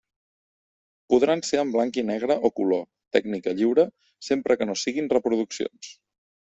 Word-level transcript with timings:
Podran 1.13 1.43
ser 1.49 1.59
en 1.65 1.73
blanc 1.75 1.99
i 2.03 2.05
negre 2.09 2.39
o 2.49 2.53
color, 2.61 2.83
tècnica 3.19 3.57
lliure, 3.61 3.89
sempre 4.31 4.61
que 4.63 4.71
no 4.73 4.79
siguen 4.87 5.17
reproduccions. 5.19 5.97